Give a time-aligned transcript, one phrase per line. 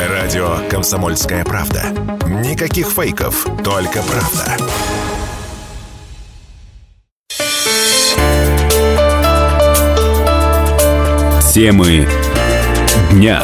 [0.00, 1.84] Радио «Комсомольская правда».
[2.26, 4.56] Никаких фейков, только правда.
[11.52, 12.08] Темы
[13.12, 13.40] дня.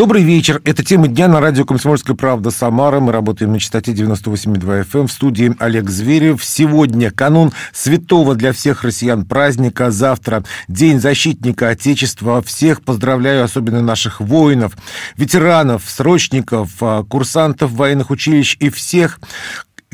[0.00, 0.62] Добрый вечер.
[0.64, 3.00] Это тема дня на радио «Комсомольская правда» Самара.
[3.00, 5.08] Мы работаем на частоте 98,2 FM.
[5.08, 6.42] В студии Олег Зверев.
[6.42, 9.90] Сегодня канун святого для всех россиян праздника.
[9.90, 12.40] Завтра День защитника Отечества.
[12.40, 14.72] Всех поздравляю, особенно наших воинов,
[15.18, 19.20] ветеранов, срочников, а, курсантов военных училищ и всех,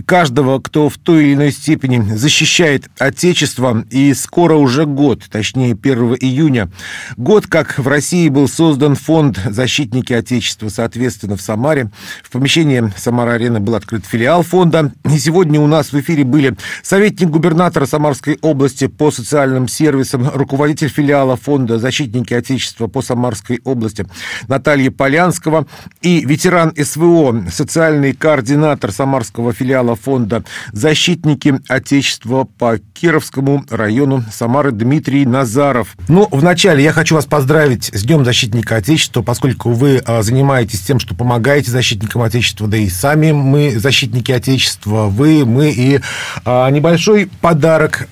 [0.05, 3.85] каждого, кто в той или иной степени защищает Отечество.
[3.91, 6.71] И скоро уже год, точнее 1 июня,
[7.17, 11.91] год, как в России был создан фонд «Защитники Отечества», соответственно, в Самаре.
[12.23, 14.93] В помещении Самара-арены был открыт филиал фонда.
[15.05, 20.89] И сегодня у нас в эфире были советник губернатора Самарской области по социальным сервисам, руководитель
[20.89, 24.07] филиала фонда «Защитники Отечества» по Самарской области
[24.49, 25.67] Наталья Полянского
[26.03, 34.73] и ветеран СВО, социальный координатор Самарского филиала филиала фонда «Защитники Отечества» по Кировскому району Самары
[34.73, 35.97] Дмитрий Назаров.
[36.09, 40.99] Ну, вначале я хочу вас поздравить с Днем Защитника Отечества, поскольку вы а, занимаетесь тем,
[40.99, 46.01] что помогаете защитникам Отечества, да и сами мы защитники Отечества, вы, мы, и
[46.45, 48.09] а, небольшой подарок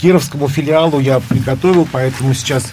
[0.00, 2.72] Кировскому филиалу я приготовил, поэтому сейчас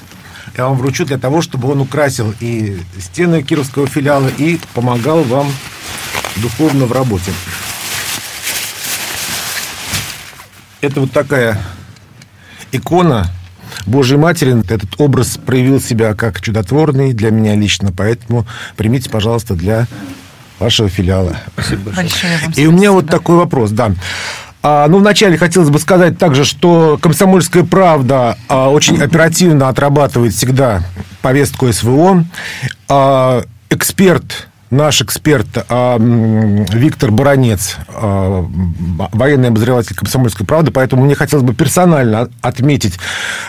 [0.57, 5.47] я вам вручу для того, чтобы он украсил и стены Кировского филиала и помогал вам
[6.37, 7.31] духовно в работе.
[10.83, 11.57] Это вот такая
[12.71, 13.27] икона
[13.85, 14.59] Божьей Матери.
[14.69, 18.45] Этот образ проявил себя как чудотворный для меня лично, поэтому
[18.75, 19.87] примите, пожалуйста, для
[20.59, 21.37] вашего филиала.
[21.53, 22.05] Спасибо большое.
[22.05, 23.93] большое И у меня вот такой вопрос, да.
[24.61, 30.83] А, ну, вначале хотелось бы сказать также, что «Комсомольская правда» а, очень оперативно отрабатывает всегда
[31.21, 32.23] повестку СВО.
[32.87, 38.45] А, эксперт наш эксперт а, Виктор Баранец, а,
[39.11, 42.99] военный обозреватель «Комсомольской правды», поэтому мне хотелось бы персонально отметить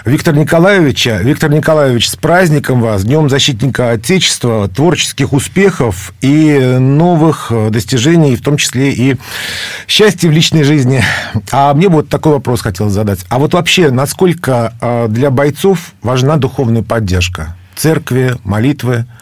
[0.05, 1.19] Виктора Николаевича.
[1.23, 8.57] Виктор Николаевич, с праздником вас, Днем Защитника Отечества, творческих успехов и новых достижений, в том
[8.57, 9.17] числе и
[9.89, 11.03] счастья в личной жизни.
[11.51, 13.25] А мне вот такой вопрос хотелось задать.
[13.29, 17.57] А вот вообще, насколько а, для бойцов важна духовная поддержка?
[17.75, 19.07] Церкви, молитвы–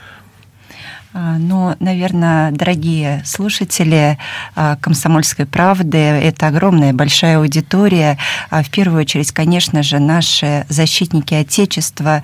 [1.14, 4.16] ну, наверное, дорогие слушатели
[4.54, 8.16] а, «Комсомольской правды», это огромная, большая аудитория.
[8.48, 12.22] А, в первую очередь, конечно же, наши защитники Отечества,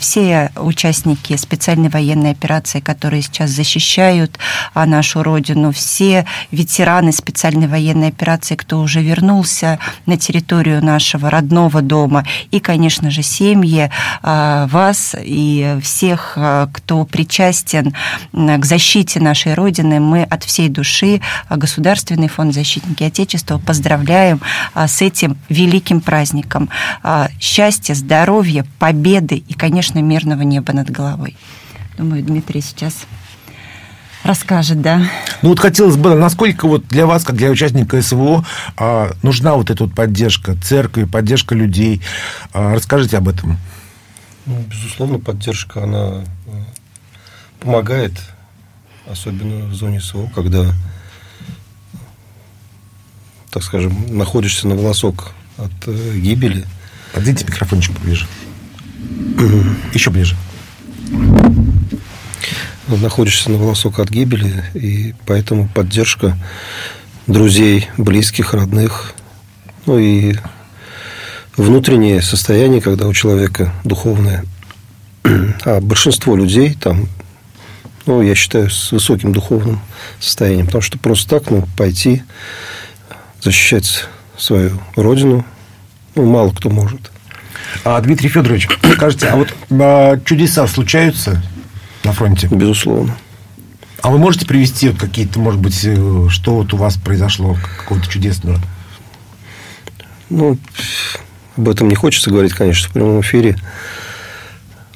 [0.00, 4.38] все участники специальной военной операции, которые сейчас защищают
[4.74, 12.26] нашу Родину, все ветераны специальной военной операции, кто уже вернулся на территорию нашего родного дома,
[12.50, 13.90] и, конечно же, семьи
[14.22, 16.36] вас и всех,
[16.72, 23.58] кто причастен к защите нашей Родины мы от всей души а, Государственный фонд защитники Отечества
[23.58, 24.40] поздравляем
[24.74, 26.68] а, с этим великим праздником.
[27.40, 31.36] Счастья, здоровья, победы и, конечно, мирного неба над головой.
[31.96, 33.06] Думаю, Дмитрий сейчас
[34.24, 35.02] расскажет, да.
[35.42, 38.44] Ну вот хотелось бы, насколько вот для вас, как для участника СВО,
[39.22, 42.02] нужна вот эта вот поддержка церкви, поддержка людей.
[42.52, 43.58] Расскажите об этом.
[44.46, 46.24] Ну, безусловно, поддержка, она
[47.60, 48.12] помогает,
[49.06, 50.72] особенно в зоне СВО, когда,
[53.50, 56.64] так скажем, находишься на волосок от э, гибели.
[57.12, 58.26] Подвиньте микрофончик поближе.
[59.92, 60.36] Еще ближе.
[62.86, 66.38] Находишься на волосок от гибели, и поэтому поддержка
[67.26, 69.14] друзей, близких, родных,
[69.84, 70.36] ну и
[71.56, 74.44] внутреннее состояние, когда у человека духовное.
[75.64, 77.08] А большинство людей, там
[78.08, 79.80] ну, я считаю, с высоким духовным
[80.18, 80.64] состоянием.
[80.66, 82.22] Потому что просто так, ну, пойти
[83.42, 84.06] защищать
[84.38, 85.44] свою родину,
[86.14, 87.12] ну, мало кто может.
[87.84, 91.42] А, Дмитрий Федорович, скажите, а вот а, чудеса случаются
[92.02, 92.48] на фронте?
[92.50, 93.14] Безусловно.
[94.00, 98.58] А вы можете привести какие-то, может быть, э, что вот у вас произошло, какого-то чудесного?
[100.30, 100.56] Ну,
[101.56, 103.58] об этом не хочется говорить, конечно, в прямом эфире.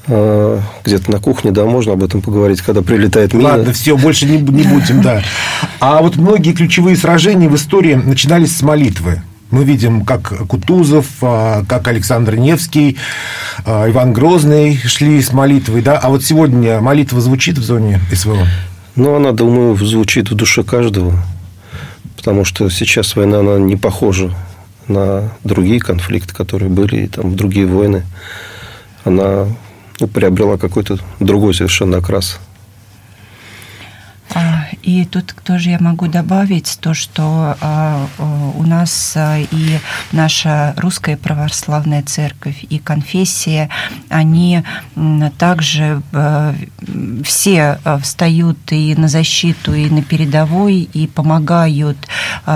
[0.09, 3.51] А, где-то на кухне, да, можно об этом поговорить, когда прилетает мина.
[3.51, 5.23] Ладно, все, больше не, не будем, да.
[5.81, 9.23] А вот многие ключевые сражения в истории начинались с молитвы.
[9.51, 12.97] Мы видим, как Кутузов, а, как Александр Невский,
[13.65, 15.99] а, Иван Грозный шли с молитвой, да.
[15.99, 18.47] А вот сегодня молитва звучит в зоне СВО?
[18.97, 21.15] Ну, она, думаю, звучит в душе каждого,
[22.17, 24.35] потому что сейчас война, она не похожа
[24.89, 28.03] на другие конфликты, которые были, и там, в другие войны.
[29.05, 29.47] Она
[30.13, 32.41] приобрела какой-то другой совершенно окрас.
[34.35, 38.07] А, и тут тоже я могу добавить то, что а,
[38.57, 39.79] у нас а, и
[40.11, 43.69] наша русская православная церковь, и конфессия,
[44.09, 44.63] они
[45.39, 46.03] также
[47.25, 51.97] все встают и на защиту, и на передовой, и помогают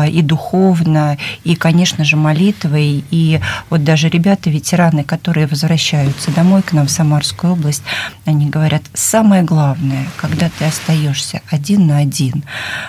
[0.09, 3.05] и духовно, и, конечно же, молитвой.
[3.11, 3.41] И
[3.71, 7.83] вот даже ребята, ветераны, которые возвращаются домой к нам в Самарскую область,
[8.25, 12.16] они говорят, самое главное, когда ты остаешься один на один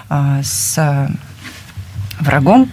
[0.10, 1.10] а, с
[2.20, 2.70] врагом,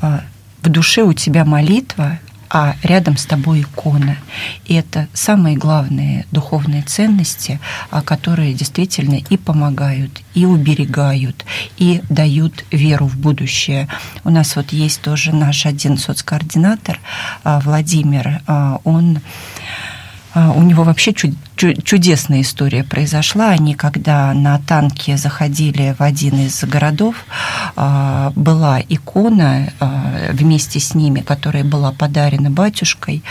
[0.00, 0.22] а,
[0.62, 2.18] в душе у тебя молитва,
[2.50, 4.16] а рядом с тобой икона.
[4.64, 7.60] И это самые главные духовные ценности,
[7.90, 11.44] а, которые действительно и помогают, и уберегают,
[11.76, 13.88] и дают веру в будущее.
[14.24, 16.98] У нас вот есть тоже наш один соцкоординатор
[17.44, 18.40] Владимир,
[18.84, 19.20] он
[20.34, 23.50] у него вообще чудесная история произошла.
[23.50, 27.24] Они, когда на танке заходили в один из городов,
[27.76, 33.22] а, была икона а, вместе с ними, которая была подарена батюшкой.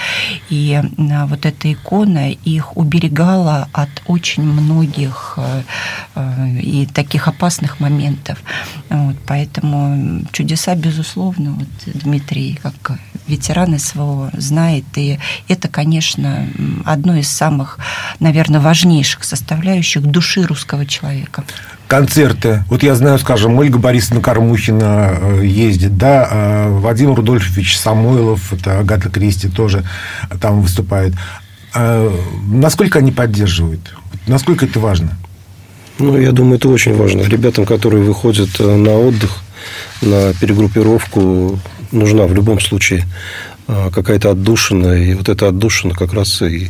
[0.49, 5.37] И а, вот эта икона их уберегала от очень многих
[6.61, 8.39] и таких опасных моментов.
[8.89, 14.85] Вот, поэтому чудеса, безусловно, вот Дмитрий, как ветеран СВО, знает.
[14.95, 16.47] И это, конечно,
[16.85, 17.79] одно из самых
[18.19, 21.43] наверное, важнейших составляющих души русского человека.
[21.87, 22.63] Концерты.
[22.69, 28.79] Вот я знаю, скажем, Ольга Борисовна Кормухина э, ездит, да, а Вадим Рудольфович Самойлов, это
[28.79, 29.85] Агата Кристи тоже
[30.41, 31.13] там выступает.
[31.73, 32.11] А
[32.51, 33.95] насколько они поддерживают?
[34.25, 35.17] Насколько это важно?
[35.99, 37.21] Ну, я думаю, это очень важно.
[37.21, 39.37] Ребятам, которые выходят э, на отдых,
[40.01, 41.59] на перегруппировку,
[41.91, 43.05] нужна в любом случае
[43.67, 44.93] э, какая-то отдушина.
[44.93, 46.69] И вот эта отдушина как раз и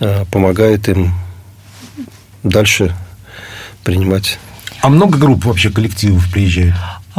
[0.00, 1.12] Э, помогает им
[2.42, 2.96] дальше
[3.84, 4.38] принимать.
[4.80, 6.74] А много групп вообще коллективов приезжает?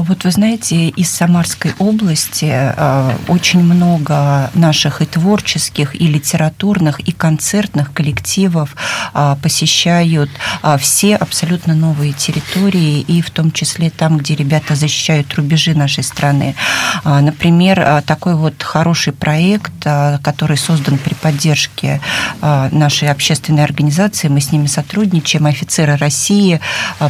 [0.08, 7.12] Вот вы знаете, из Самарской области э, очень много наших и творческих, и литературных, и
[7.12, 8.76] концертных коллективов
[9.14, 10.32] э, посещают
[10.64, 16.04] э, все абсолютно новые территории, и в том числе там, где ребята защищают рубежи нашей
[16.04, 16.56] страны.
[17.04, 22.02] Например, такой вот хороший проект, который создан при поддержке
[22.42, 26.60] нашей общественной организации, мы с ними сотрудничаем, офицеры России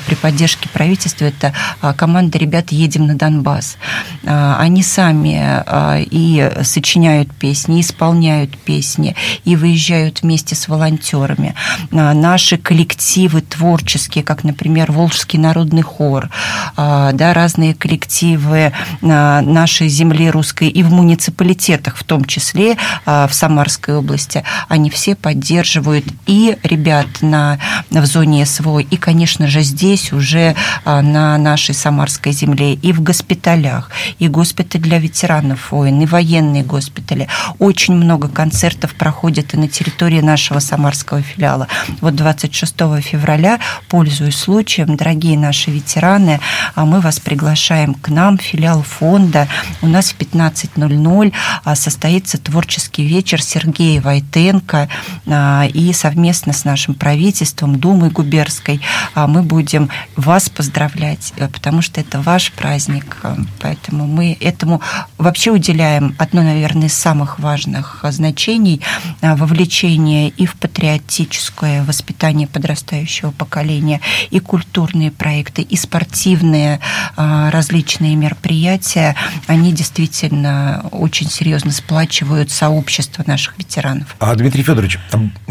[0.05, 1.53] при поддержке правительства, это
[1.97, 3.77] команда ребят едем на Донбасс.
[4.25, 11.53] А, они сами а, и сочиняют песни, исполняют песни, и выезжают вместе с волонтерами.
[11.91, 16.29] А, наши коллективы творческие, как, например, Волжский народный хор,
[16.77, 24.43] да, разные коллективы нашей земли русской и в муниципалитетах, в том числе в Самарской области,
[24.67, 30.55] они все поддерживают и ребят на, в зоне СВО, и, конечно же, здесь уже
[30.85, 36.63] на нашей Самарской земле земле, и в госпиталях, и госпиталь для ветеранов войн, и военные
[36.63, 37.27] госпитали.
[37.59, 41.67] Очень много концертов проходит и на территории нашего самарского филиала.
[42.01, 43.59] Вот 26 февраля,
[43.89, 46.39] пользуясь случаем, дорогие наши ветераны,
[46.75, 49.47] а мы вас приглашаем к нам, филиал фонда.
[49.81, 51.33] У нас в 15.00
[51.63, 54.89] а, состоится творческий вечер Сергея Войтенко,
[55.27, 58.81] а, и совместно с нашим правительством, Думой губерской,
[59.15, 63.17] мы будем вас поздравлять, э, потому что это ваш праздник.
[63.59, 64.81] Поэтому мы этому
[65.17, 68.81] вообще уделяем одно, наверное, из самых важных значений
[69.21, 76.79] а, вовлечение и в патриотическое воспитание подрастающего поколения, и культурные проекты, и спортивные
[77.15, 79.15] а, различные мероприятия.
[79.47, 84.15] Они действительно очень серьезно сплачивают сообщество наших ветеранов.
[84.19, 84.99] А, Дмитрий Федорович,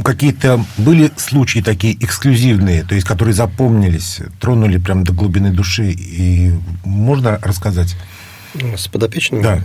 [0.02, 6.52] какие-то были случаи такие эксклюзивные, то есть которые запомнились, тронули прям до глубины души и
[6.90, 7.96] можно рассказать?
[8.76, 9.42] С подопечными?
[9.42, 9.62] Да.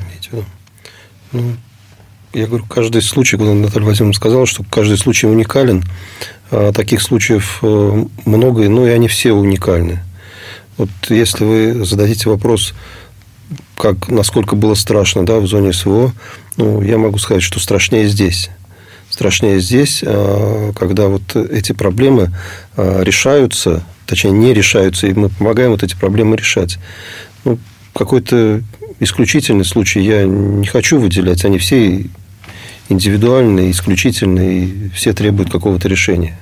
[1.31, 1.55] Ну,
[2.33, 5.83] я говорю, каждый случай, когда Наталья Васильевна сказала, что каждый случай уникален.
[6.51, 10.03] А таких случаев э, много, но и они все уникальны.
[10.77, 12.73] Вот если вы зададите вопрос,
[13.77, 16.13] как, насколько было страшно да, в зоне СВО,
[16.57, 18.49] ну, я могу сказать, что страшнее здесь.
[19.09, 22.31] Страшнее здесь, а, когда вот эти проблемы
[22.75, 26.77] а, решаются точнее, не решаются, и мы помогаем вот эти проблемы решать.
[27.43, 27.59] Ну,
[27.93, 28.61] какой-то
[28.99, 32.05] исключительный случай я не хочу выделять, они все
[32.89, 36.37] индивидуальные, исключительные, и все требуют какого-то решения.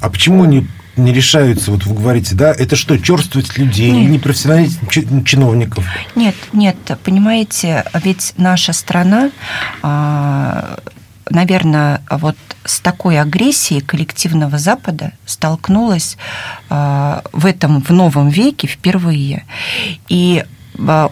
[0.00, 4.10] А почему они не решаются, вот вы говорите, да, это что, черствовать людей, нет.
[4.10, 5.84] непрофессионализм чиновников?
[6.16, 9.30] Нет, нет, понимаете, ведь наша страна
[9.82, 10.80] а,
[11.30, 16.16] наверное, вот с такой агрессией коллективного Запада столкнулась
[16.68, 19.44] в этом, в новом веке впервые.
[20.08, 20.44] И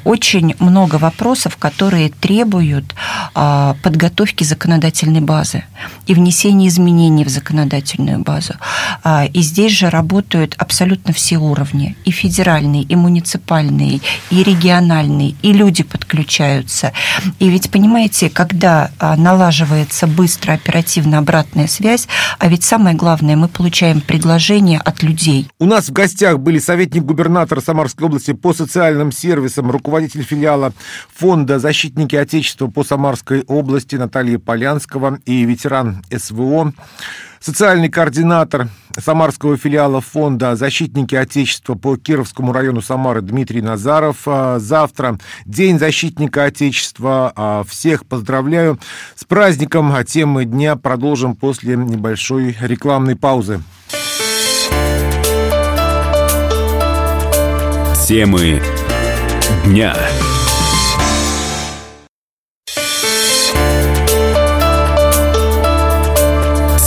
[0.04, 2.94] очень много вопросов, которые требуют
[3.34, 5.64] э, подготовки законодательной базы
[6.06, 8.54] и внесения изменений в законодательную базу.
[9.02, 15.52] А, и здесь же работают абсолютно все уровни, и федеральные, и муниципальные, и региональные, и
[15.52, 16.92] люди подключаются.
[17.38, 22.08] И ведь, понимаете, когда налаживается быстро, оперативно обратная связь,
[22.38, 25.48] а ведь самое главное, мы получаем предложения от людей.
[25.58, 30.72] У нас в гостях были советник губернатора Самарской области по социальным сервисам сервисом, руководитель филиала
[31.14, 36.72] Фонда «Защитники Отечества» по Самарской области Наталья Полянского и ветеран СВО,
[37.40, 44.22] социальный координатор Самарского филиала Фонда «Защитники Отечества» по Кировскому району Самары Дмитрий Назаров.
[44.26, 47.32] А, завтра День защитника Отечества.
[47.34, 48.78] А, всех поздравляю
[49.14, 49.92] с праздником.
[49.92, 53.60] А темы дня продолжим после небольшой рекламной паузы.
[58.06, 58.62] Темы
[59.66, 59.94] дня.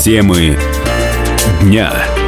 [0.03, 0.57] Темы
[1.61, 2.18] дня.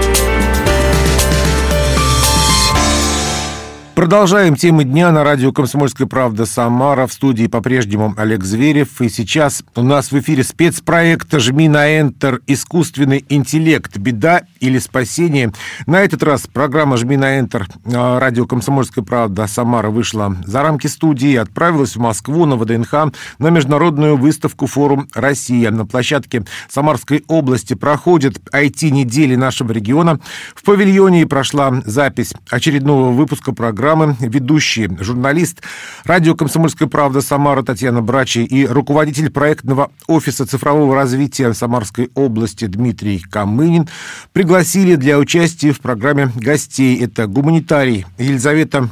[4.01, 7.05] Продолжаем темы дня на радио «Комсомольская правда» Самара.
[7.05, 8.99] В студии по-прежнему Олег Зверев.
[8.99, 12.41] И сейчас у нас в эфире спецпроект «Жми на Enter.
[12.47, 13.95] Искусственный интеллект.
[13.99, 15.53] Беда или спасение».
[15.85, 21.33] На этот раз программа «Жми на Enter» радио «Комсомольская правда» Самара вышла за рамки студии
[21.33, 25.69] и отправилась в Москву на ВДНХ на международную выставку «Форум Россия».
[25.69, 30.19] На площадке Самарской области проходит IT-недели нашего региона.
[30.55, 35.61] В павильоне прошла запись очередного выпуска программы программы ведущие, журналист
[36.05, 43.19] радио «Комсомольская правда» Самара Татьяна Брачи и руководитель проектного офиса цифрового развития Самарской области Дмитрий
[43.19, 43.89] Камынин
[44.31, 47.03] пригласили для участия в программе гостей.
[47.03, 48.87] Это гуманитарий Елизавета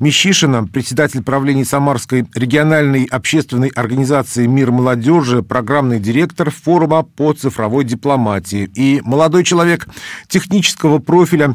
[0.00, 8.70] Мещишина, председатель правления Самарской региональной общественной организации «Мир молодежи», программный директор форума по цифровой дипломатии
[8.74, 9.88] и молодой человек
[10.28, 11.54] технического профиля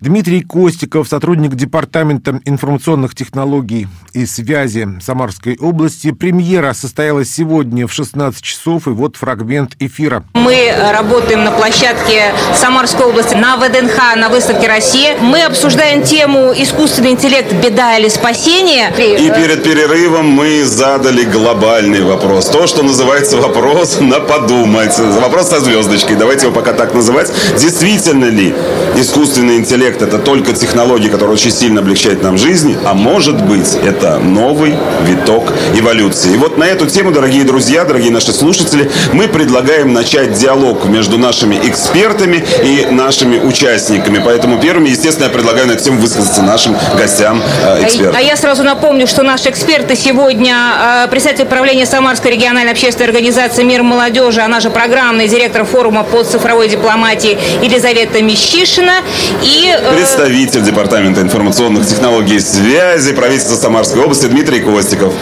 [0.00, 6.12] Дмитрий Костиков, сотрудник Департамента информационных технологий и связи Самарской области.
[6.12, 10.24] Премьера состоялась сегодня в 16 часов, и вот фрагмент эфира.
[10.34, 15.16] Мы работаем на площадке Самарской области на ВДНХ, на выставке России.
[15.20, 18.92] Мы обсуждаем тему искусственный интеллект «Беда или спасение».
[18.96, 22.46] И перед перерывом мы задали глобальный вопрос.
[22.46, 24.96] То, что называется вопрос на подумать.
[24.98, 26.16] Вопрос со звездочкой.
[26.16, 27.32] Давайте его пока так называть.
[27.58, 28.54] Действительно ли
[28.96, 34.18] искусственный интеллект это только технология, которая очень сильно облегчает нам жизнь, а может быть это
[34.18, 34.74] новый
[35.04, 36.34] виток эволюции.
[36.34, 41.18] И вот на эту тему, дорогие друзья, дорогие наши слушатели, мы предлагаем начать диалог между
[41.18, 44.22] нашими экспертами и нашими участниками.
[44.24, 48.16] Поэтому первыми, естественно, я предлагаю на эту тему высказаться нашим гостям э, экспертам.
[48.16, 53.62] А я сразу напомню, что наши эксперты сегодня э, председатель правления Самарской региональной общественной организации
[53.62, 58.98] «Мир молодежи», она же программный директор форума по цифровой дипломатии Елизавета Мещишина
[59.42, 59.74] и...
[59.76, 65.12] Э, Представитель Департамента информационных технологий и связи правительства Самарской области Дмитрий Костиков.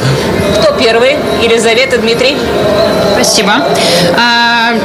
[0.58, 1.16] Кто первый?
[1.42, 2.36] Елизавета, Дмитрий.
[3.14, 3.52] Спасибо.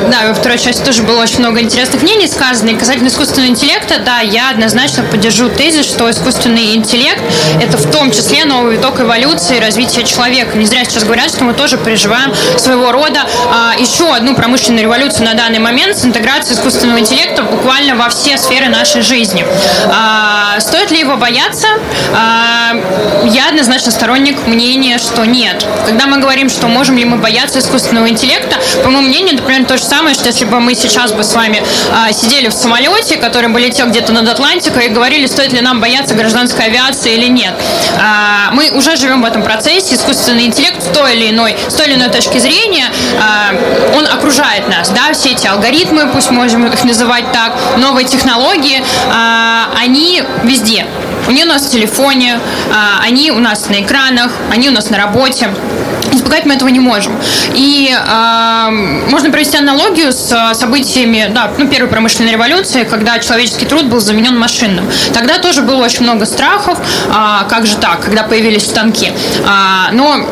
[0.09, 2.69] Да, во второй части тоже было очень много интересных мнений сказано.
[2.69, 7.21] И касательно искусственного интеллекта, да, я однозначно поддержу тезис, что искусственный интеллект–
[7.61, 10.57] это в том числе новый виток эволюции развития человека.
[10.57, 15.25] Не зря сейчас говорят, что мы тоже переживаем своего рода а, еще одну промышленную революцию
[15.25, 19.45] на данный момент с интеграцией искусственного интеллекта буквально во все сферы нашей жизни.
[19.87, 21.67] А, стоит ли его бояться?
[22.13, 22.73] А,
[23.25, 25.65] я однозначно сторонник мнения, что нет.
[25.85, 29.67] Когда мы говорим, что можем ли мы бояться искусственного интеллекта, по моему мнению, это примерно
[29.77, 33.17] то же самое, что если бы мы сейчас бы с вами а, сидели в самолете,
[33.17, 37.27] который бы летел где-то над Атлантикой и говорили, стоит ли нам бояться гражданской авиации или
[37.27, 37.53] нет.
[38.01, 41.87] А, мы уже живем в этом процессе, искусственный интеллект в той или иной, с той
[41.87, 42.85] или иной точки зрения,
[43.21, 43.53] а,
[43.95, 49.69] он окружает нас, да, все эти алгоритмы, пусть можем их называть так, новые технологии, а,
[49.79, 50.87] они везде.
[51.27, 52.39] Они у нас в телефоне,
[52.73, 55.49] а, они у нас на экранах, они у нас на работе.
[56.11, 57.13] Избегать мы этого не можем.
[57.53, 58.71] И э,
[59.09, 64.37] можно провести аналогию с событиями да, ну, первой промышленной революции, когда человеческий труд был заменен
[64.37, 64.89] машинным.
[65.13, 69.11] Тогда тоже было очень много страхов, а, как же так, когда появились станки.
[69.45, 70.25] А, но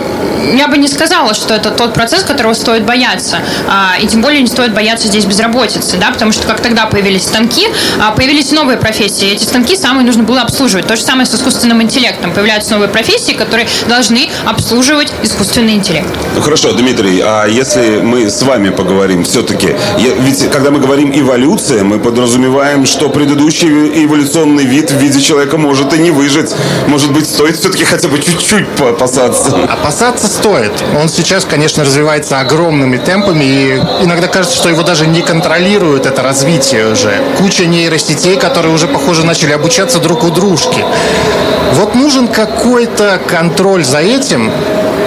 [0.54, 3.40] я бы не сказала, что это тот процесс, которого стоит бояться.
[3.68, 7.24] А, и тем более не стоит бояться здесь безработицы, да, потому что как тогда появились
[7.24, 7.68] станки,
[8.00, 9.28] а, появились новые профессии.
[9.32, 12.34] Эти станки самые нужно было обслуживать То же самое с искусственным интеллектом.
[12.34, 16.08] Появляются новые профессии, которые должны обслуживать искусственный интеллект.
[16.36, 21.84] Ну хорошо, Дмитрий, а если мы с вами поговорим все-таки, ведь когда мы говорим эволюция,
[21.84, 26.54] мы подразумеваем, что предыдущий эволюционный вид в виде человека может и не выжить.
[26.88, 29.56] Может быть, стоит все-таки хотя бы чуть-чуть опасаться?
[29.70, 30.74] Опасаться стоит.
[31.00, 36.22] Он сейчас, конечно, развивается огромными темпами, и иногда кажется, что его даже не контролирует это
[36.22, 37.22] развитие уже.
[37.38, 40.84] Куча нейросетей, которые уже, похоже, начали обучаться друг у дружки.
[41.74, 44.52] Вот нужен какой-то контроль за этим,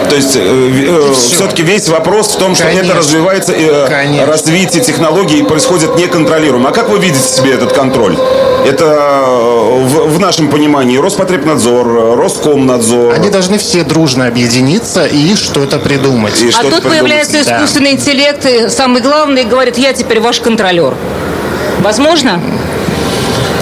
[0.09, 2.87] то есть э, э, все-таки весь вопрос в том, что Конечно.
[2.87, 6.71] это развивается, э, развитие технологий происходит неконтролируемо.
[6.71, 8.17] А как вы видите себе этот контроль?
[8.67, 13.15] Это э, в, в нашем понимании Роспотребнадзор, Роскомнадзор.
[13.15, 16.41] Они должны все дружно объединиться и что-то придумать.
[16.43, 17.97] И а тут появляется искусственный да.
[17.97, 20.95] интеллект, и самый главный говорит, я теперь ваш контролер.
[21.81, 22.41] Возможно?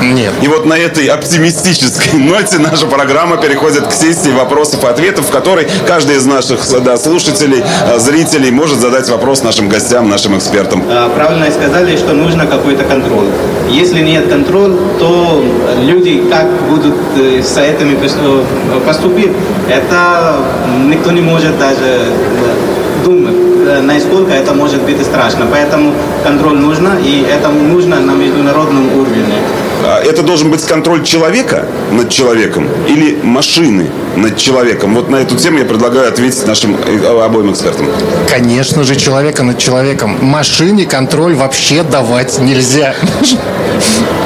[0.02, 0.32] Нет.
[0.42, 5.30] И вот на этой оптимистической ноте наша программа переходит к сессии вопросов и ответов, в
[5.30, 10.82] которой каждый из наших да, слушателей, э, зрителей может задать вопрос нашим гостям, нашим экспертам.
[10.88, 13.26] А, правильно сказали, что нужно какой-то контроль.
[13.68, 15.44] Если нет контроля, то
[15.80, 19.32] люди как будут э, с этими э, поступить,
[19.68, 20.36] это
[20.84, 22.12] никто не может даже
[23.04, 23.46] думать
[23.82, 25.46] насколько это может быть страшно.
[25.50, 29.24] Поэтому контроль нужно, и это нужно на международном уровне.
[29.84, 34.94] А это должен быть контроль человека над человеком или машины над человеком?
[34.94, 37.86] Вот на эту тему я предлагаю ответить нашим э, обоим экспертам.
[38.28, 40.18] Конечно же, человека над человеком.
[40.20, 42.94] Машине контроль вообще давать нельзя.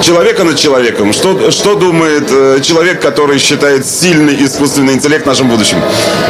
[0.02, 1.12] Человека над человеком.
[1.12, 5.76] Что, что думает э, человек, который считает сильный искусственный интеллект нашим будущим?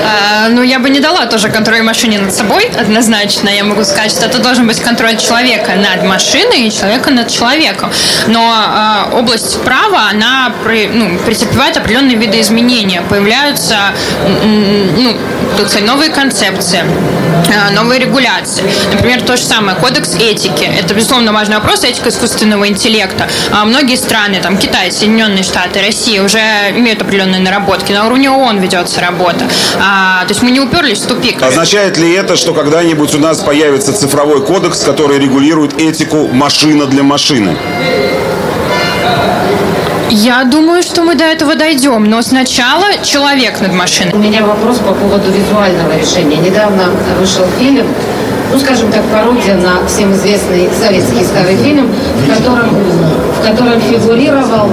[0.05, 3.49] А, ну, я бы не дала тоже контроль машине над собой, однозначно.
[3.49, 7.91] Я могу сказать, что это должен быть контроль человека над машиной и человека над человеком.
[8.27, 13.03] Но а, область права, она ну, претерпевает определенные виды изменения.
[13.09, 13.77] Появляются
[14.45, 15.17] ну,
[15.57, 16.81] тут новые концепции,
[17.49, 18.65] а, новые регуляции.
[18.93, 20.65] Например, то же самое, кодекс этики.
[20.65, 23.29] Это, безусловно, важный вопрос, этика искусственного интеллекта.
[23.53, 26.39] А многие страны, там Китай, Соединенные Штаты, Россия уже
[26.77, 27.93] имеют определенные наработки.
[27.93, 29.49] На уровне ООН ведется работа.
[29.81, 31.43] А, то есть мы не уперлись в тупик.
[31.43, 37.03] Означает ли это, что когда-нибудь у нас появится цифровой кодекс, который регулирует этику машина для
[37.03, 37.57] машины?
[40.11, 44.13] Я думаю, что мы до этого дойдем, но сначала человек над машиной.
[44.13, 46.37] У меня вопрос по поводу визуального решения.
[46.37, 47.87] Недавно вышел фильм,
[48.53, 52.71] ну, скажем так, пародия на всем известный советский старый фильм, в котором,
[53.41, 54.69] в котором фигурировал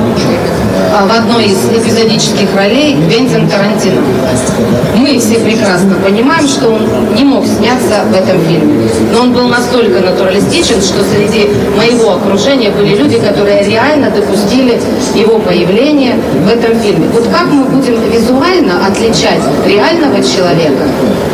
[0.94, 4.02] а, в одной из эпизодических ролей Квентин Тарантино.
[4.96, 8.90] Мы все прекрасно понимаем, что он не мог сняться в этом фильме.
[9.14, 14.80] Но он был настолько натуралистичен, что среди моего окружения были люди, которые реально допустили
[15.16, 17.08] его появление в этом фильме.
[17.14, 20.84] Вот как мы будем визуально отличать реального человека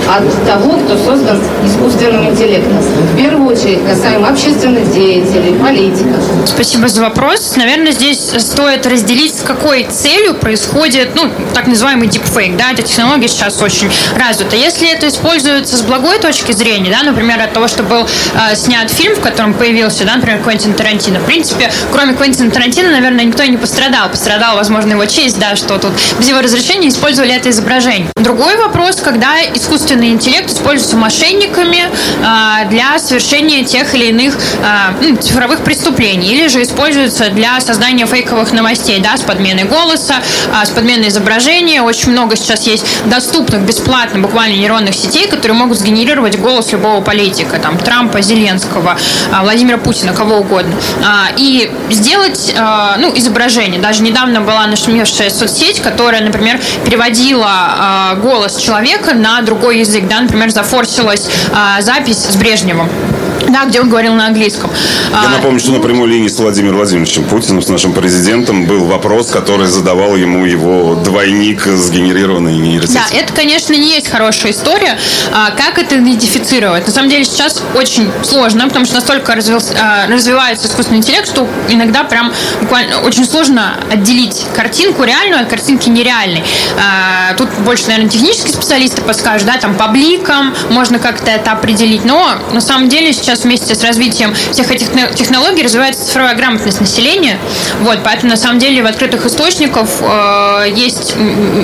[0.08, 2.78] от того, кто создан искусственным интеллектом?
[3.14, 6.22] В первую очередь касаемо общественных деятелей, политиков.
[6.46, 7.23] Спасибо за вопрос.
[7.56, 13.30] Наверное, здесь стоит разделить с какой целью происходит, ну, так называемый deepfake, да, эта технология
[13.30, 14.58] сейчас очень развита.
[14.58, 18.92] Если это используется с благой точки зрения, да, например, от того, что был э, снят
[18.92, 23.44] фильм, в котором появился, да, например, Квентин Тарантино, в принципе, кроме Квентина Тарантино, наверное, никто
[23.44, 24.10] и не пострадал.
[24.10, 28.10] Пострадал, возможно, его честь, да, что тут без его разрешения использовали это изображение.
[28.16, 35.60] Другой вопрос, когда искусственный интеллект используется мошенниками э, для совершения тех или иных э, цифровых
[35.64, 40.16] преступлений, или же используется для создания фейковых новостей, да, с подменой голоса,
[40.52, 41.82] а, с подменой изображения.
[41.82, 47.60] Очень много сейчас есть доступных бесплатно буквально нейронных сетей, которые могут сгенерировать голос любого политика,
[47.60, 48.98] там, Трампа, Зеленского,
[49.32, 50.74] а, Владимира Путина, кого угодно.
[51.06, 52.54] А, и сделать
[52.98, 53.80] ну, изображение.
[53.80, 60.08] Даже недавно была нашумевшая соцсеть, которая, например, переводила голос человека на другой язык.
[60.08, 61.28] Да, например, зафорсилась
[61.80, 62.90] запись с Брежневым.
[63.50, 64.72] Да, где он говорил на английском.
[65.22, 69.30] Я напомню, что на прямой линии с Владимиром Владимировичем Путиным, с нашим президентом, был вопрос,
[69.30, 73.02] который задавал ему его двойник, сгенерированный нейросетью.
[73.12, 74.98] Да, это, конечно, не есть хорошая история.
[75.32, 76.88] А, как это идентифицировать?
[76.88, 81.48] На самом деле сейчас очень сложно, потому что настолько развился, а, развивается искусственный интеллект, что
[81.70, 86.44] иногда прям буквально очень сложно отделить картинку реальную от картинки нереальной.
[86.78, 92.04] А, тут больше, наверное, технические специалисты подскажут, да, там по бликам можно как-то это определить,
[92.04, 97.38] но на самом деле сейчас вместе с развитием всех этих технологий развивается цифровая грамотность населения.
[97.82, 101.16] Вот, поэтому на самом деле в открытых источниках э, есть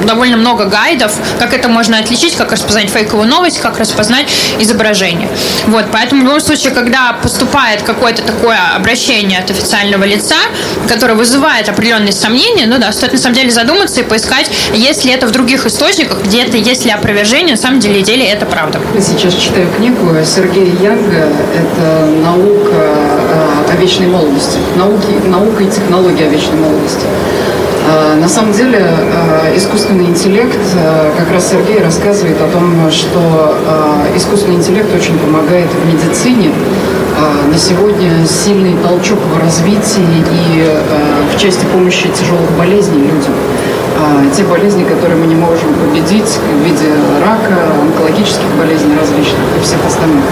[0.06, 4.28] довольно много гайдов, как это можно отличить, как распознать фейковую новость, как распознать
[4.60, 5.30] изображение.
[5.67, 10.36] Вот, поэтому в любом случае, когда поступает какое-то такое обращение от официального лица,
[10.88, 15.12] которое вызывает определенные сомнения, ну да, стоит на самом деле задуматься и поискать, есть ли
[15.12, 18.80] это в других источниках, где-то есть ли опровержение, на самом деле, деле это правда.
[18.93, 25.68] Я сейчас читаю книгу Сергея Янга, это наука э, о вечной молодости, науки, наука и
[25.68, 27.06] технология о вечной молодости.
[27.88, 30.60] Э, на самом деле э, искусственный интеллект,
[31.18, 33.56] как раз Сергей рассказывает о том, что
[34.15, 36.52] искусственный интеллект очень помогает в медицине.
[37.52, 40.65] На сегодня сильный толчок в развитии и
[41.34, 43.34] в части помощи тяжелых болезней людям.
[43.97, 46.93] А, те болезни, которые мы не можем победить в виде
[47.25, 50.23] рака, онкологических болезней различных и всех остальных.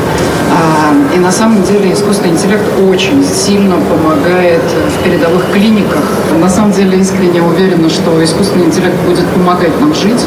[0.52, 6.04] А, и на самом деле искусственный интеллект очень сильно помогает в передовых клиниках.
[6.40, 10.22] На самом деле искренне уверена, что искусственный интеллект будет помогать нам жить,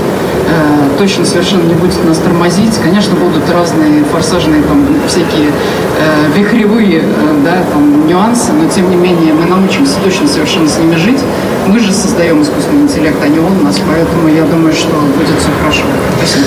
[0.48, 2.76] э, точно совершенно не будет нас тормозить.
[2.82, 7.04] Конечно, будут разные форсажные там всякие э, вихревые э,
[7.44, 11.20] да, там, нюансы, но тем не менее мы научимся точно совершенно с ними жить.
[11.66, 15.38] Мы же создаем искусственный интеллект, а не он у нас, поэтому я думаю, что будет
[15.38, 15.83] все хорошо.
[16.18, 16.46] Спасибо.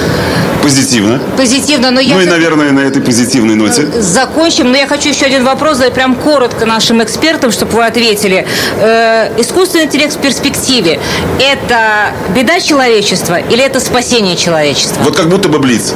[0.63, 1.19] Позитивно.
[1.35, 2.15] Позитивно, но я...
[2.15, 3.85] Ну и, наверное, на этой позитивной ноте.
[3.99, 8.47] Закончим, но я хочу еще один вопрос задать прям коротко нашим экспертам, чтобы вы ответили.
[8.79, 11.01] Э, искусственный интеллект в перспективе–
[11.39, 15.03] это беда человечества или это спасение человечества?
[15.03, 15.93] Вот как будто бы Блиц.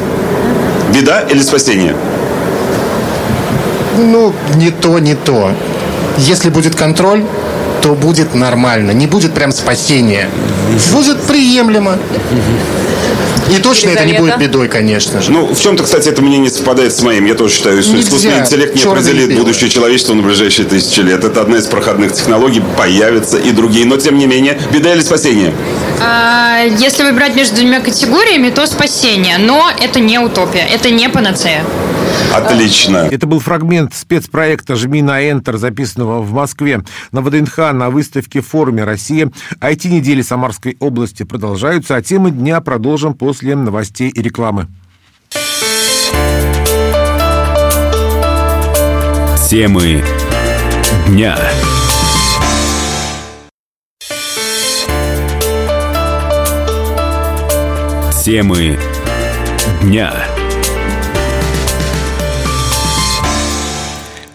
[0.93, 1.95] Беда или спасение?
[3.97, 5.53] Ну, не то, не то.
[6.17, 7.23] Если будет контроль,
[7.87, 8.91] то будет нормально.
[8.91, 10.29] Не будет прям спасения.
[10.91, 11.97] Будет приемлемо.
[13.49, 15.31] И точно это не будет бедой, конечно же.
[15.31, 17.25] Ну, в чем-то, кстати, это мнение совпадает с моим.
[17.25, 18.07] Я тоже считаю, что Нельзя.
[18.09, 21.23] искусственный интеллект не определит будущее человечества на ближайшие тысячи лет.
[21.23, 23.85] Это одна из проходных технологий, появятся и другие.
[23.85, 25.53] Но, тем не менее, беда или спасение?
[26.01, 29.37] А, Если выбирать между двумя категориями, то спасение.
[29.37, 31.63] Но это не утопия, это не панацея.
[32.33, 33.07] Отлично.
[33.11, 38.47] Это был фрагмент спецпроекта «Жми на Enter», записанного в Москве на ВДНХ на выставке в
[38.47, 39.31] форуме «Россия».
[39.59, 44.67] IT-недели Самарской области продолжаются, а темы дня продолжим после новостей и рекламы.
[49.49, 50.03] Темы
[51.07, 51.37] дня.
[58.23, 58.77] Темы
[59.81, 60.13] дня.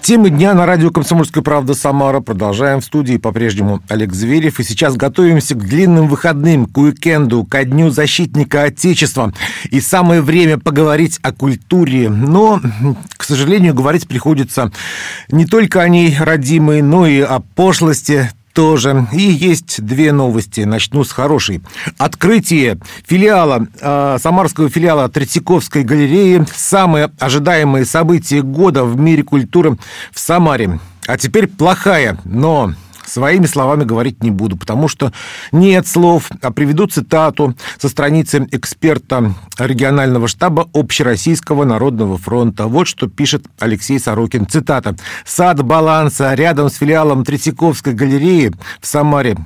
[0.02, 2.18] Темы дня на радио «Комсомольская правда» Самара.
[2.18, 4.58] Продолжаем в студии по-прежнему Олег Зверев.
[4.58, 9.32] И сейчас готовимся к длинным выходным, к уикенду, ко Дню защитника Отечества.
[9.70, 12.10] И самое время поговорить о культуре.
[12.10, 12.60] Но,
[13.16, 14.72] к сожалению, говорить приходится
[15.30, 19.06] не только о ней, родимой, но и о пошлости, тоже.
[19.12, 20.60] И есть две новости.
[20.60, 21.62] Начну с хорошей.
[21.98, 26.44] Открытие филиала, э, самарского филиала Третьяковской галереи.
[26.54, 29.76] Самое ожидаемое событие года в мире культуры
[30.12, 30.80] в Самаре.
[31.06, 35.12] А теперь плохая, но своими словами говорить не буду, потому что
[35.50, 42.66] нет слов, а приведу цитату со страницы эксперта регионального штаба Общероссийского народного фронта.
[42.66, 44.46] Вот что пишет Алексей Сорокин.
[44.46, 44.96] Цитата.
[45.24, 49.36] «Сад баланса рядом с филиалом Третьяковской галереи в Самаре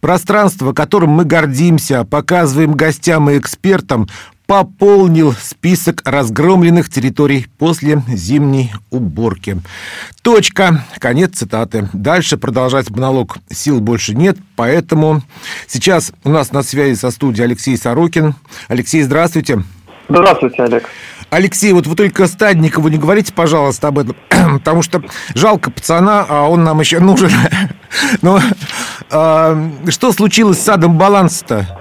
[0.00, 4.08] Пространство, которым мы гордимся, показываем гостям и экспертам,
[4.50, 9.58] пополнил список разгромленных территорий после зимней уборки.
[10.22, 10.84] Точка.
[10.98, 11.88] Конец цитаты.
[11.92, 15.22] Дальше продолжать монолог сил больше нет, поэтому
[15.68, 18.34] сейчас у нас на связи со студией Алексей Сорокин.
[18.66, 19.62] Алексей, здравствуйте.
[20.08, 20.90] Здравствуйте, Олег.
[21.30, 24.16] Алексей, вот вы только Стадникову не говорите, пожалуйста, об этом,
[24.58, 25.00] потому что
[25.36, 27.30] жалко пацана, а он нам еще нужен.
[28.22, 28.40] Но
[29.12, 31.79] а, что случилось с садом баланса-то?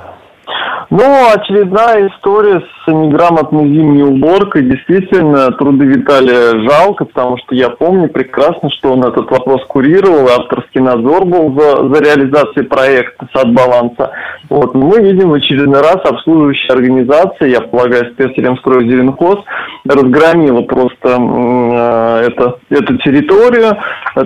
[0.90, 4.64] Ну, очередная история неграмотной зимней уборкой.
[4.64, 10.32] Действительно, труды Виталия жалко, потому что я помню прекрасно, что он этот вопрос курировал, и
[10.32, 14.12] авторский надзор был за, за реализацией проекта «Сад баланса».
[14.50, 19.40] Вот, мы видим в очередной раз обслуживающая организация, я полагаю, спецремстрой Зеленхоз,
[19.86, 23.78] разгромила просто э, это, эту территорию.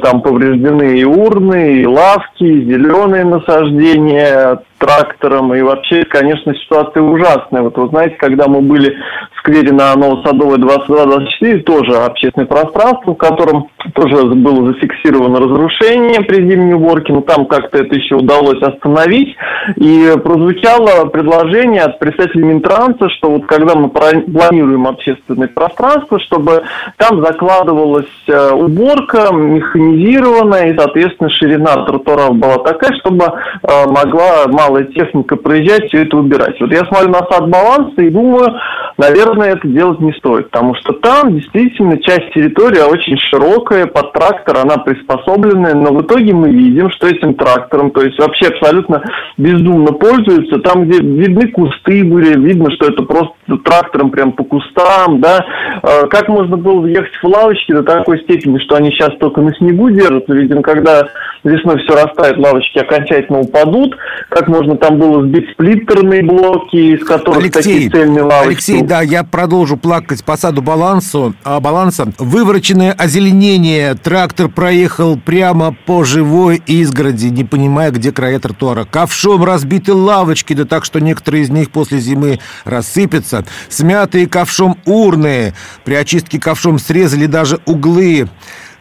[0.01, 5.53] Там повреждены и урны, и лавки, и зеленые насаждения трактором.
[5.53, 7.61] И вообще, конечно, ситуация ужасная.
[7.61, 8.97] Вот вы знаете, когда мы были
[9.43, 16.73] сквере на Новосадовой 22-24 тоже общественное пространство, в котором тоже было зафиксировано разрушение при зимней
[16.73, 19.35] уборке, но там как-то это еще удалось остановить.
[19.75, 26.63] И прозвучало предложение от представителей Минтранса, что вот когда мы планируем общественное пространство, чтобы
[26.97, 34.85] там закладывалась э, уборка механизированная, и, соответственно, ширина тротуаров была такая, чтобы э, могла малая
[34.85, 36.59] техника проезжать, все это убирать.
[36.61, 38.55] Вот я смотрю на сад баланса и думаю,
[38.97, 44.57] наверное, это делать не стоит, потому что там действительно часть территории очень широкая, под трактор
[44.57, 49.03] она приспособленная, но в итоге мы видим, что этим трактором, то есть вообще абсолютно
[49.37, 55.19] бездумно пользуются, там, где видны кусты были, видно, что это просто трактором прям по кустам,
[55.19, 55.43] да,
[55.81, 59.55] а, как можно было въехать в лавочки до такой степени, что они сейчас только на
[59.55, 61.07] снегу держатся, видимо, когда
[61.43, 63.97] весной все растает, лавочки окончательно упадут,
[64.29, 68.47] как можно там было сбить сплиттерные блоки, из которых Алексей, такие цельные лавочки.
[68.47, 72.13] Алексей, да, я продолжу плакать по саду балансу, а, баланса.
[72.17, 78.85] Вывороченное озеленение, трактор проехал прямо по живой изгороди, не понимая, где края тротуара.
[78.85, 83.45] Ковшом разбиты лавочки, да так, что некоторые из них после зимы рассыпятся.
[83.69, 88.29] Смятые ковшом урны, при очистке ковшом срезали даже углы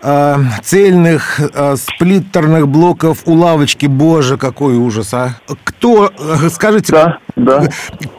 [0.02, 3.86] э, цельных э, сплиттерных блоков у лавочки.
[3.86, 5.36] Боже, какой ужас, а!
[5.64, 7.68] Кто, э, скажите, да, да.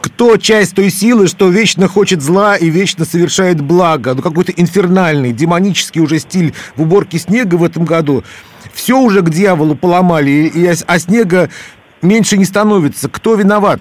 [0.00, 4.14] кто часть той силы, что вечно хочет зла и вечно совершает благо?
[4.14, 8.24] Ну, какой-то инфернальный, демонический уже стиль в уборке снега в этом году.
[8.72, 11.50] Все уже к дьяволу поломали, и, а снега
[12.02, 13.08] меньше не становится.
[13.08, 13.80] Кто виноват?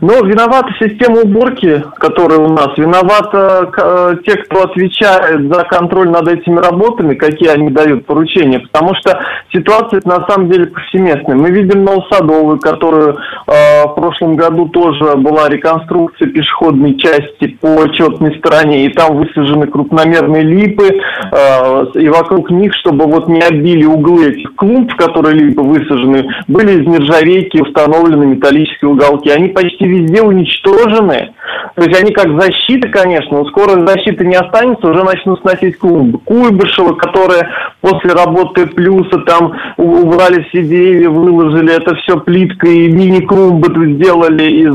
[0.00, 6.28] Но виновата система уборки, которая у нас, виновата э, те, кто отвечает за контроль над
[6.28, 9.20] этими работами, какие они дают поручения, потому что
[9.52, 11.36] ситуация на самом деле повсеместная.
[11.36, 18.36] Мы видим Новосадовую, которую э, в прошлом году тоже была реконструкция пешеходной части по четной
[18.38, 20.88] стороне, и там высажены крупномерные липы,
[21.32, 26.28] э, и вокруг них, чтобы вот не обили углы этих клумб, в которые липы высажены,
[26.48, 29.30] были из нержавейки установлены металлические уголки.
[29.30, 31.32] Они почти везде уничтожены.
[31.76, 36.18] То есть они как защита, конечно, но скоро защиты не останется, уже начнут сносить клумбы.
[36.18, 37.48] Куйбышева, которая
[37.80, 44.74] после работы плюса там убрали все деревья, выложили это все плиткой, мини-клумбы сделали из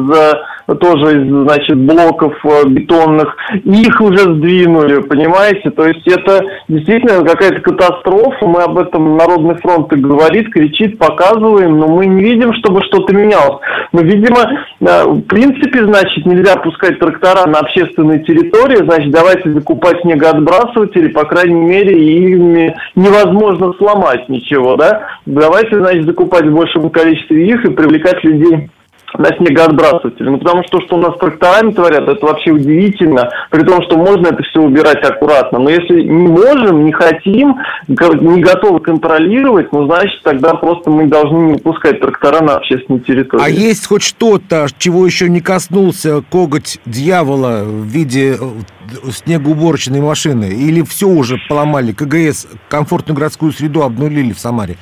[0.76, 5.70] тоже из, значит, блоков э, бетонных, их уже сдвинули, понимаете?
[5.72, 11.80] То есть это действительно какая-то катастрофа, мы об этом Народный фронт и говорит, кричит, показываем,
[11.80, 13.62] но мы не видим, чтобы что-то менялось.
[13.94, 20.02] Но, видимо, э, в принципе, значит, нельзя пускать трактора на общественной территории, значит, давайте закупать
[20.02, 25.08] снегоотбрасыватели, по крайней мере, ими невозможно сломать ничего, да?
[25.26, 28.70] Давайте, значит, закупать в большем количестве их и привлекать людей
[29.14, 30.30] на снегоотбрасыватели.
[30.30, 33.98] Ну, потому что, что у нас с тракторами творят, это вообще удивительно, при том, что
[33.98, 35.60] можно это все убирать аккуратно.
[35.60, 37.56] Но если не можем, не хотим,
[37.88, 43.46] не готовы контролировать, ну, значит, тогда просто мы должны не пускать трактора на общественную территорию.
[43.46, 50.46] А есть хоть что-то, чего еще не коснулся коготь дьявола в виде э, снегоуборочной машины?
[50.46, 51.94] Или все уже поломали?
[51.94, 54.76] КГС комфортную городскую среду обнулили в Самаре?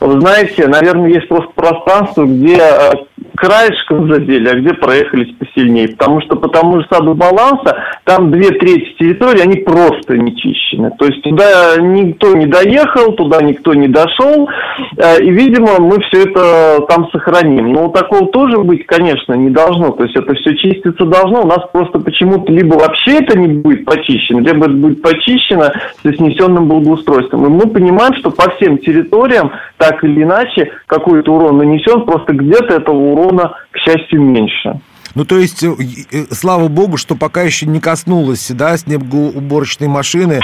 [0.00, 2.92] Вы знаете, наверное, есть просто пространство, где э,
[3.36, 5.88] краешком задели, а где проехались посильнее.
[5.88, 10.90] Потому что по тому же саду баланса там две трети территории, они просто не чищены.
[10.98, 14.48] То есть туда никто не доехал, туда никто не дошел.
[14.96, 17.72] Э, и, видимо, мы все это там сохраним.
[17.72, 19.90] Но такого тоже быть, конечно, не должно.
[19.90, 21.42] То есть это все чиститься должно.
[21.42, 25.64] У нас просто почему-то либо вообще это не будет почищено, либо это будет почищено
[26.02, 27.46] с снесенным благоустройством.
[27.46, 32.74] И мы понимаем, что по всем территориям так или иначе какой-то урон нанесен, просто где-то
[32.74, 34.80] этого урона, к счастью, меньше.
[35.14, 35.72] Ну, то есть, э,
[36.10, 40.40] э, слава богу, что пока еще не коснулось, да, снегоуборочной машины,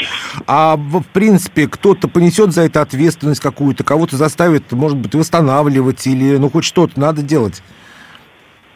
[0.46, 6.36] а в принципе кто-то понесет за это ответственность какую-то, кого-то заставит, может быть, восстанавливать или,
[6.36, 7.62] ну, хоть что-то надо делать.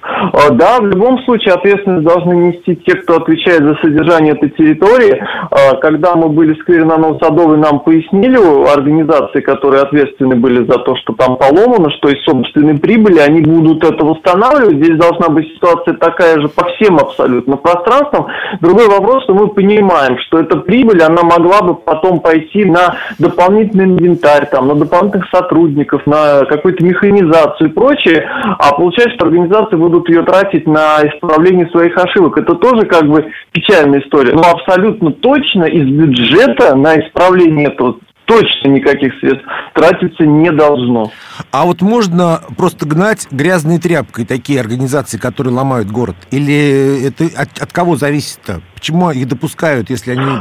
[0.05, 5.23] А, да, в любом случае ответственность должны нести те, кто отвечает за содержание этой территории.
[5.51, 8.37] А, когда мы были в сквере на Новосадовой, нам пояснили
[8.71, 13.83] организации, которые ответственны были за то, что там поломано, что из собственной прибыли они будут
[13.83, 14.77] это восстанавливать.
[14.77, 18.27] Здесь должна быть ситуация такая же по всем абсолютно пространствам.
[18.61, 23.85] Другой вопрос, что мы понимаем, что эта прибыль, она могла бы потом пойти на дополнительный
[23.85, 28.29] инвентарь, там, на дополнительных сотрудников, на какую-то механизацию и прочее.
[28.59, 32.37] А получается, что организации будут будут ее тратить на исправление своих ошибок.
[32.38, 34.35] Это тоже как бы печальная история.
[34.35, 41.11] Но абсолютно точно из бюджета на исправление этого точно никаких средств тратиться не должно.
[41.50, 46.16] А вот можно просто гнать грязной тряпкой такие организации, которые ломают город?
[46.30, 48.62] Или это от, от кого зависит-то?
[48.74, 50.40] Почему их допускают, если они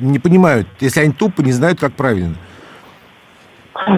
[0.00, 2.34] не понимают, если они тупо не знают, как правильно?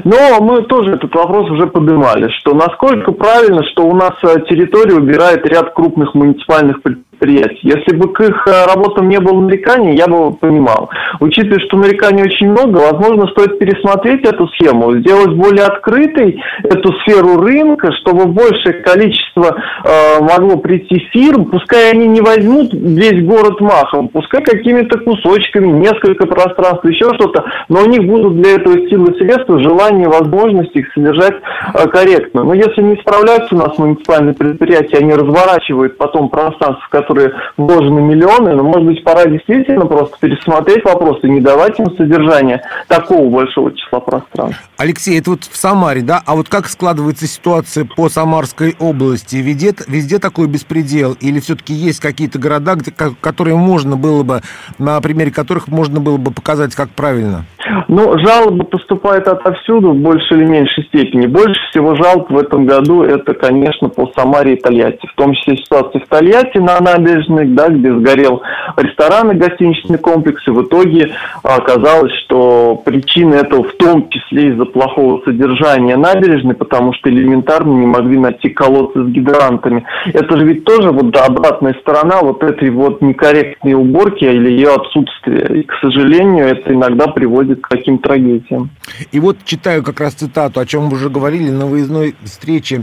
[0.05, 4.99] Но мы тоже этот вопрос уже поднимали, что насколько правильно, что у нас э, территорию
[4.99, 7.61] убирает ряд крупных муниципальных предприятий предприятий.
[7.63, 10.91] Если бы к их э, работам не было нареканий, я бы понимал.
[11.21, 17.41] Учитывая, что нареканий очень много, возможно, стоит пересмотреть эту схему, сделать более открытой эту сферу
[17.41, 24.09] рынка, чтобы большее количество э, могло прийти фирм, пускай они не возьмут весь город махом,
[24.09, 29.61] пускай какими-то кусочками, несколько пространств, еще что-то, но у них будут для этого силы средства,
[29.61, 31.35] желание, возможности их содержать
[31.75, 32.45] э, корректно.
[32.45, 37.33] Но если не справляются у нас муниципальные предприятия, они разворачивают потом пространство, в котором которые
[37.57, 42.63] вложены миллионы, но, может быть, пора действительно просто пересмотреть вопрос и не давать им содержание
[42.89, 44.63] такого большого числа пространств.
[44.79, 46.23] Алексей, это вот в Самаре, да?
[46.27, 49.37] А вот как складывается ситуация по Самарской области?
[49.37, 51.13] Везде, везде такой беспредел?
[51.21, 54.41] Или все-таки есть какие-то города, где, которые можно было бы,
[54.79, 57.45] на примере которых можно было бы показать, как правильно?
[57.89, 61.27] Ну, жалобы поступают отовсюду в большей или меньшей степени.
[61.27, 65.07] Больше всего жалоб в этом году это, конечно, по Самаре и Тольятти.
[65.07, 68.43] В том числе ситуация в Тольятти на набережной, да, где сгорел
[68.77, 70.43] ресторан и гостиничный комплекс.
[70.47, 76.93] И в итоге оказалось, что причина этого в том числе из-за плохого содержания набережной, потому
[76.95, 79.85] что элементарно не могли найти колодцы с гидрантами.
[80.13, 84.75] Это же ведь тоже вот да, обратная сторона вот этой вот некорректной уборки или ее
[84.75, 85.61] отсутствия.
[85.61, 88.71] И, к сожалению, это иногда приводит к таким трагедиям.
[89.11, 92.83] И вот читаю как раз цитату, о чем вы уже говорили на выездной встрече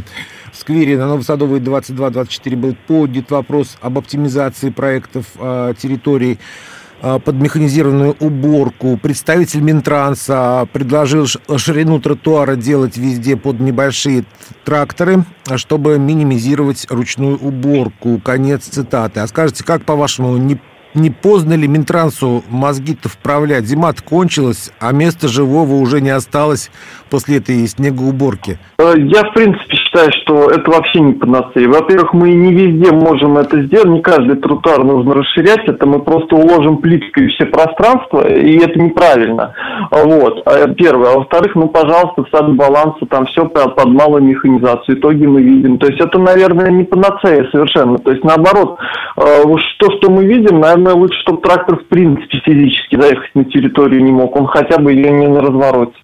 [0.59, 6.39] сквере на Новосадовой 22-24 был поднят вопрос об оптимизации проектов э, территорий
[7.01, 8.97] э, под механизированную уборку.
[9.01, 14.25] Представитель Минтранса предложил ширину тротуара делать везде под небольшие
[14.65, 15.23] тракторы,
[15.55, 18.19] чтобы минимизировать ручную уборку.
[18.23, 19.21] Конец цитаты.
[19.21, 20.59] А скажите, как, по-вашему, не
[20.93, 23.65] не поздно ли Минтрансу мозги-то вправлять?
[23.65, 26.71] зима кончилась, а места живого уже не осталось
[27.09, 28.59] после этой снегоуборки.
[28.79, 31.67] Э, я, в принципе, считаю, что это вообще не панацея.
[31.67, 36.35] Во-первых, мы не везде можем это сделать, не каждый тротуар нужно расширять, это мы просто
[36.35, 39.53] уложим плиткой все пространство, и это неправильно.
[39.91, 41.11] Вот, а, первое.
[41.11, 45.77] А во-вторых, ну, пожалуйста, в сад баланса там все под, малую механизацию, итоги мы видим.
[45.77, 47.97] То есть это, наверное, не панацея совершенно.
[47.97, 48.77] То есть наоборот,
[49.17, 49.43] э,
[49.79, 54.11] то, что мы видим, наверное, лучше, чтобы трактор в принципе физически заехать на территорию не
[54.11, 55.95] мог, он хотя бы ее не на развороте.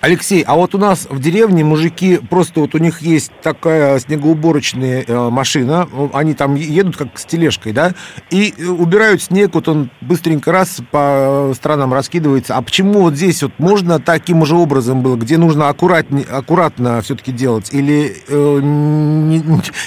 [0.00, 5.04] Алексей, а вот у нас в деревне мужики, просто вот у них есть такая снегоуборочная
[5.06, 7.92] э, машина, они там едут как с тележкой, да,
[8.30, 12.56] и э, убирают снег, вот он быстренько раз по странам раскидывается.
[12.56, 17.30] А почему вот здесь вот можно таким же образом было, где нужно аккуратнее, аккуратно все-таки
[17.30, 19.42] делать, или э, не,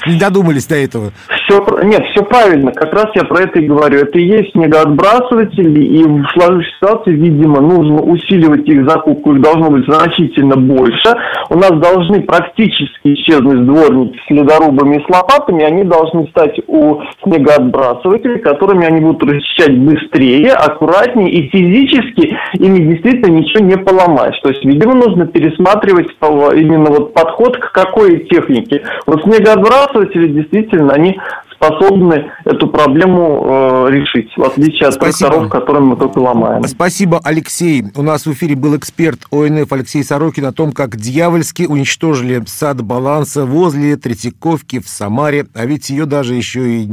[0.05, 1.11] не додумались до этого?
[1.43, 4.01] Все, нет, все правильно, как раз я про это и говорю.
[4.01, 9.71] Это и есть снегоотбрасыватели, и в сложившейся ситуации, видимо, нужно усиливать их закупку, их должно
[9.71, 11.15] быть значительно больше.
[11.49, 17.01] У нас должны практически исчезнуть дворники с ледорубами и с лопатами, они должны стать у
[17.23, 24.39] снегоотбрасывателей, которыми они будут расчищать быстрее, аккуратнее и физически ими действительно ничего не поломаешь.
[24.41, 28.83] То есть, видимо, нужно пересматривать именно вот подход к какой технике.
[29.05, 31.19] Вот снегоотбрасыватели действительно, они
[31.63, 35.29] способны эту проблему э, решить, в отличие от Спасибо.
[35.29, 36.63] тракторов, которые мы только ломаем.
[36.65, 37.83] Спасибо, Алексей.
[37.95, 42.81] У нас в эфире был эксперт ОНФ Алексей Сорокин о том, как дьявольски уничтожили сад
[42.81, 46.89] баланса возле Третьяковки в Самаре, а ведь ее даже еще и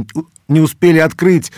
[0.51, 1.51] не успели открыть.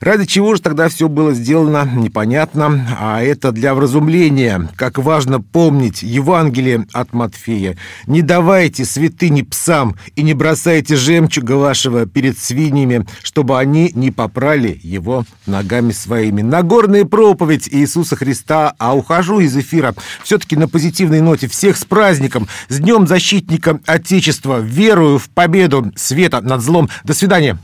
[0.00, 2.96] Ради чего же тогда все было сделано, непонятно.
[2.98, 4.68] А это для вразумления.
[4.76, 7.76] Как важно помнить Евангелие от Матфея.
[8.06, 14.80] Не давайте святыни псам и не бросайте жемчуга вашего перед свиньями, чтобы они не попрали
[14.82, 16.40] его ногами своими.
[16.40, 18.74] Нагорная проповедь Иисуса Христа.
[18.78, 21.46] А ухожу из эфира все-таки на позитивной ноте.
[21.46, 24.60] Всех с праздником, с Днем Защитника Отечества.
[24.60, 26.88] Верую в победу света над злом.
[27.04, 27.58] До свидания.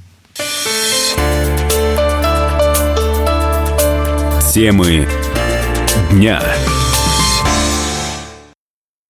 [4.57, 5.07] Темы
[6.11, 6.41] дня.